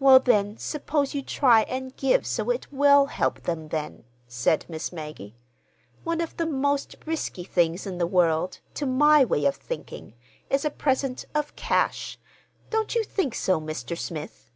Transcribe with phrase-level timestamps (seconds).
[0.00, 4.90] "Well, then, suppose you try and give so it will help them, then," said Miss
[4.92, 5.36] Maggie.
[6.02, 10.14] "One of the most risky things in the world, to my way of thinking,
[10.50, 12.18] is a present of—cash.
[12.70, 13.96] Don't you think so, Mr.
[13.96, 14.50] Smith?"